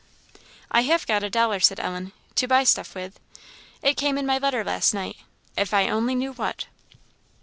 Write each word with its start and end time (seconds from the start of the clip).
"I 0.71 0.81
have 0.81 1.05
got 1.05 1.21
a 1.21 1.29
dollar," 1.29 1.59
said 1.59 1.79
Ellen, 1.79 2.11
"to 2.33 2.47
buy 2.47 2.63
stuff 2.63 2.95
with; 2.95 3.19
it 3.83 3.97
came 3.97 4.17
in 4.17 4.25
my 4.25 4.39
letter 4.39 4.63
last 4.63 4.95
night. 4.95 5.17
If 5.55 5.75
I 5.75 5.89
only 5.89 6.15
knew 6.15 6.31
what!" 6.33 6.65